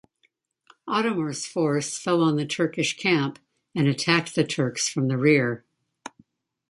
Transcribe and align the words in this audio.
Adhemar's 0.89 1.45
force 1.45 1.95
fell 1.95 2.23
on 2.23 2.35
the 2.35 2.43
Turkish 2.47 2.97
camp, 2.97 3.37
and 3.75 3.87
attacked 3.87 4.33
the 4.33 4.43
Turks 4.43 4.89
from 4.89 5.09
the 5.09 5.17
rear. 5.19 5.63